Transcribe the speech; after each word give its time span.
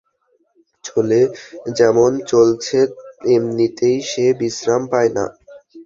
যেমন 1.77 2.11
চলছে, 2.27 2.77
এমনিতেই 3.27 3.97
সে 4.01 4.25
বিশ্রাম 4.39 4.81
পায় 4.91 5.11
না। 5.17 5.25